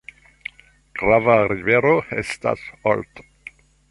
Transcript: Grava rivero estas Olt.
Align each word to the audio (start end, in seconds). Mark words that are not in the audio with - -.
Grava 1.01 1.35
rivero 1.51 1.93
estas 2.23 2.59
Olt. 2.95 3.25